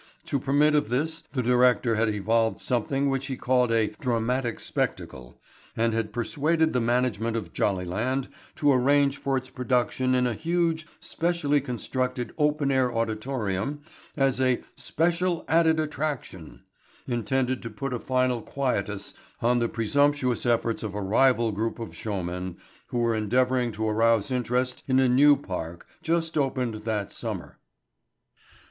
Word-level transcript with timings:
To 0.25 0.39
permit 0.39 0.73
of 0.73 0.89
this 0.89 1.21
the 1.33 1.43
director 1.43 1.93
had 1.93 2.09
evolved 2.09 2.59
something 2.59 3.07
which 3.07 3.27
he 3.27 3.37
called 3.37 3.71
a 3.71 3.89
"dramatic 3.99 4.59
spectacle" 4.59 5.39
and 5.77 5.93
had 5.93 6.11
persuaded 6.11 6.73
the 6.73 6.81
management 6.81 7.37
of 7.37 7.53
Jollyland 7.53 8.27
to 8.55 8.73
arrange 8.73 9.17
for 9.17 9.37
its 9.37 9.51
production 9.51 10.15
in 10.15 10.25
a 10.25 10.33
huge, 10.33 10.87
specially 10.99 11.61
constructed 11.61 12.33
open 12.39 12.71
air 12.71 12.91
auditorium 12.91 13.81
as 14.17 14.41
a 14.41 14.63
"special 14.75 15.45
added 15.47 15.79
attraction" 15.79 16.63
intended 17.07 17.61
to 17.61 17.69
put 17.69 17.93
a 17.93 17.99
final 17.99 18.41
quietus 18.41 19.13
on 19.39 19.59
the 19.59 19.69
presumptuous 19.69 20.47
efforts 20.47 20.81
of 20.81 20.95
a 20.95 21.01
rival 21.03 21.51
group 21.51 21.77
of 21.77 21.95
showmen 21.95 22.57
who 22.87 22.97
were 22.97 23.13
endeavoring 23.13 23.71
to 23.73 23.87
arouse 23.87 24.31
interest 24.31 24.81
in 24.87 24.99
a 24.99 25.07
new 25.07 25.35
park 25.37 25.85
just 26.01 26.39
opened 26.39 26.73
that 26.85 27.11
summer. 27.11 27.59